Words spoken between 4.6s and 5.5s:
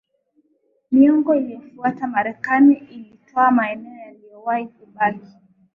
kubaki